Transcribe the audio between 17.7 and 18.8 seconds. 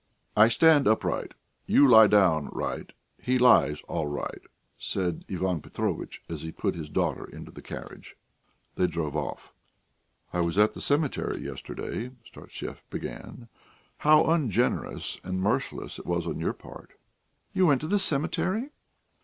to the cemetery?"